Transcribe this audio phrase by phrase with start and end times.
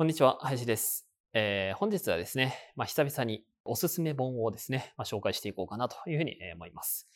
[0.00, 7.06] こんにちは林です、えー本日はですね、まあ、久々におすすめ本をですね、まあ、紹介していこうかなというふうに思います。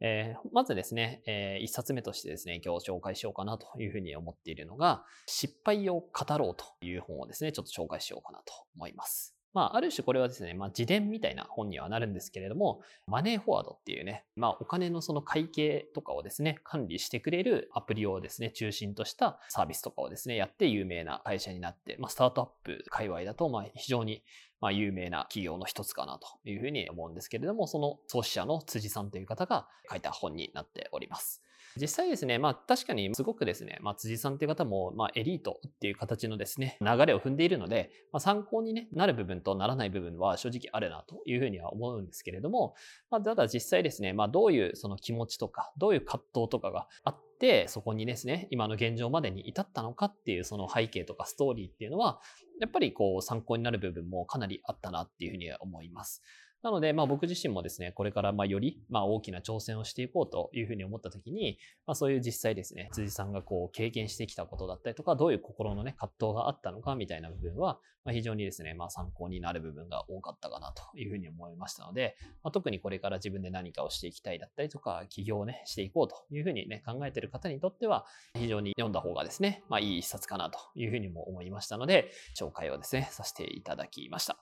[0.00, 9.36] えーまずですね、えー一冊目としてですね、今日紹介しようかなというふうに思っているのが、失敗を語ろうという本をですね、ちょっと紹介しようかなと思います。
[9.52, 24.22] まあ、ある種これはですね、まあ、自伝みたいな本にはなるんですけれども、マネーフォワードっていうね、まあ、お金のその会計とかをですね、管理してくれるアプリをですね、中心としたサービスとかをですね、やって有名な会社になって、まあ、スタートアップ界隈だと、まあ、非常に
[24.60, 31.42] まあ、有名な企業の一つかなというふうに思うんですけれども、その創始者の辻さんという方が書いた本になっております。
[31.80, 42.74] 実際ですね、まあ確かにすごくですね、まあ辻さんという方も、まあエリートっていう形のですね、流れを踏んでいるので、まあ参考に、ね、なる部分とならない部分は正直あるなというふうには思うんですけれども、
[43.10, 52.20] まあただ実際ですね、まあどういうその気持ちとか、どういう葛藤とかがあって、そこにですね、今の現状までに至ったのかっていうその背景とかストーリーっていうのは、
[52.60, 56.22] やっぱりこう参考になる部分もかなりあったなっていうふうには思います。
[56.62, 84.36] なので、まあ僕自身もですね、これからまあよりまあ大きな挑戦をしていこうというふうに思ったときに、まあそういう実際ですね、辻さんがこう経験してきたことだったりとか、どういう心のね、葛藤があったのかみたいな部分は、まあ非常にですね、まあ参考になる部分が多かったかなというふうに思いましたので、まあ、特にこれから自分で何かをしていきたいだったりとか、起業をね、していこうというふうにね、考えている方にとっては、非常に読んだ方がですね、まあいい一冊かなというふうにも思いましたので、紹介をですね、させていただきました。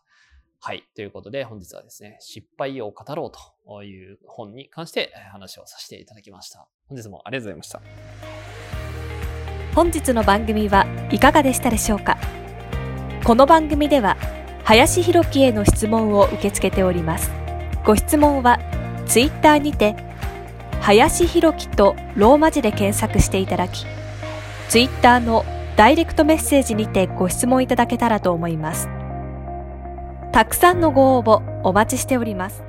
[0.61, 0.85] はい。
[0.95, 6.67] ということで、本日はですね、失敗を語ろうという本に関して話をさせていただきました。
[6.89, 7.81] 本日もありがとうございました。
[9.75, 12.19] 本日の番組はいかがでしたでしょうか？
[13.25, 14.17] この番組では
[14.65, 17.31] 林博樹への質問を受け付けております
[17.85, 18.59] ご質問は
[19.07, 19.95] ツイッターにて
[20.81, 23.87] 林博樹とローマ字で検索していただき
[24.69, 25.45] ツイッターの
[25.77, 28.89] ダイレクトメッセージにてご質問いただけたらと思います
[30.38, 32.68] たくさんのご応募お待ちしております。